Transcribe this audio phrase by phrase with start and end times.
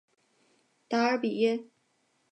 [0.87, 1.67] 达尔比耶。